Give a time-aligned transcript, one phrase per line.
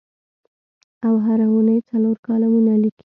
[1.05, 2.99] او هره اوونۍ څلور کالمونه لیکي.